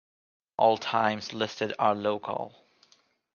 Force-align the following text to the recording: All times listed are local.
All 0.57 0.79
times 0.79 1.31
listed 1.31 1.75
are 1.77 1.93
local. 1.93 2.65